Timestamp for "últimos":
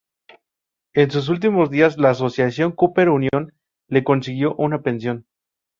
1.29-1.69